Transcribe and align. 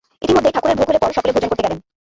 ইতোমধ্যে 0.21 0.51
ঠাকুরের 0.55 0.77
ভোগ 0.77 0.87
হলে 0.89 0.99
পর 0.99 1.11
সকলে 1.11 1.31
ভোজন 1.33 1.49
করতে 1.49 1.63
গেলেন। 1.63 1.79